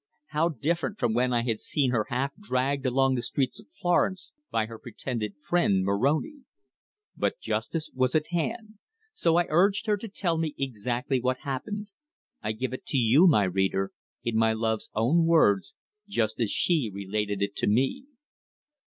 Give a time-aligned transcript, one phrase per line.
[0.29, 4.33] How different from when I had seen her half dragged along the streets of Florence
[4.49, 6.39] by her pretended friend Moroni.
[7.15, 8.79] But justice was at hand.
[9.13, 11.89] So I urged her to tell me exactly what happened.
[12.41, 13.91] I give it to you, my reader,
[14.23, 15.75] in my love's own words,
[16.07, 18.05] just as she related it to me.